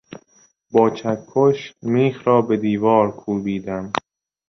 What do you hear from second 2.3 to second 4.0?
به دیوار کوبیدم.